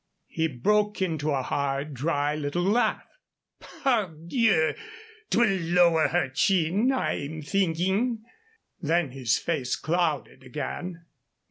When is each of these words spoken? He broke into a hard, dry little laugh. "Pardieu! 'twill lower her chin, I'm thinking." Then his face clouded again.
He 0.29 0.47
broke 0.47 0.99
into 0.99 1.29
a 1.29 1.43
hard, 1.43 1.93
dry 1.93 2.33
little 2.33 2.63
laugh. 2.63 3.05
"Pardieu! 3.59 4.73
'twill 5.29 5.61
lower 5.61 6.07
her 6.07 6.27
chin, 6.29 6.91
I'm 6.91 7.43
thinking." 7.43 8.23
Then 8.81 9.11
his 9.11 9.37
face 9.37 9.75
clouded 9.75 10.41
again. 10.41 11.05